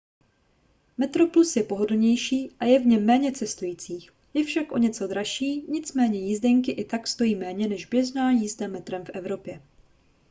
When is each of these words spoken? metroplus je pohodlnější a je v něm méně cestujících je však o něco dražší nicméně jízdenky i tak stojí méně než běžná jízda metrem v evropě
metroplus 0.97 1.55
je 1.55 1.63
pohodlnější 1.63 2.51
a 2.59 2.65
je 2.65 2.79
v 2.79 2.85
něm 2.85 3.05
méně 3.05 3.31
cestujících 3.31 4.11
je 4.33 4.43
však 4.43 4.71
o 4.71 4.77
něco 4.77 5.07
dražší 5.07 5.63
nicméně 5.67 6.19
jízdenky 6.19 6.71
i 6.71 6.85
tak 6.85 7.07
stojí 7.07 7.35
méně 7.35 7.67
než 7.67 7.85
běžná 7.85 8.31
jízda 8.31 8.67
metrem 8.67 9.05
v 9.05 9.09
evropě 9.09 9.61